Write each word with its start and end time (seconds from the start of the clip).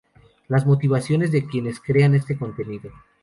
Las 0.47 0.65
motivaciones 0.65 1.31
de 1.31 1.45
quienes 1.45 1.79
crean 1.79 2.15
este 2.15 2.35
contenido. 2.35 2.91